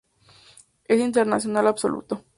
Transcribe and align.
Es 0.85 0.99
internacional 0.99 1.67
absoluto. 1.67 2.23